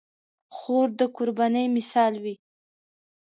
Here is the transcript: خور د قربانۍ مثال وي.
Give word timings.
خور 0.55 0.87
د 0.99 1.01
قربانۍ 1.17 1.65
مثال 1.77 2.13
وي. 2.23 2.35